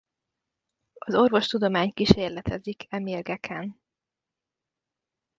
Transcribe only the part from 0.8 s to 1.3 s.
Az